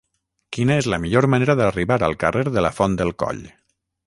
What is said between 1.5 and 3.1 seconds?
d'arribar al carrer de la Font